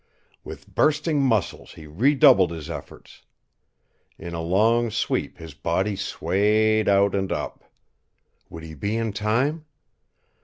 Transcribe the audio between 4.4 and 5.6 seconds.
long sweep his